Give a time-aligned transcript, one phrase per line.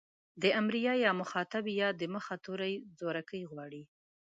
[0.41, 3.83] د امريه يا مخاطبې ئ د مخه توری زورکی غواړي.